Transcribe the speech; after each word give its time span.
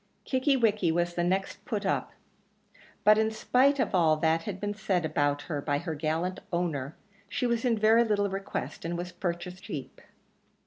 Kickie 0.25 0.57
wickie 0.59 0.91
was 0.91 1.13
the 1.13 1.23
next 1.23 1.63
put 1.63 1.85
up, 1.85 2.11
but 3.03 3.19
in 3.19 3.29
spite 3.29 3.77
of 3.79 3.93
all 3.93 4.17
that 4.17 4.45
had 4.45 4.59
been 4.59 4.73
said 4.73 5.05
about 5.05 5.43
her 5.43 5.61
by 5.61 5.77
her 5.77 5.93
gallant 5.93 6.39
owner, 6.51 6.95
she 7.29 7.45
was 7.45 7.63
in 7.65 7.77
very 7.77 8.03
little 8.03 8.27
request, 8.27 8.83
and 8.83 8.97
was 8.97 9.11
purchased 9.11 9.61
cheap. 9.63 10.01